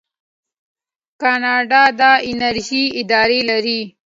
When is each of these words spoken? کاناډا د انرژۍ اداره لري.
کاناډا 1.21 1.83
د 1.99 2.01
انرژۍ 2.29 2.83
اداره 3.01 3.39
لري. 3.49 3.81